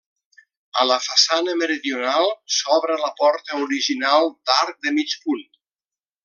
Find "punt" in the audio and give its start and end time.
5.27-5.47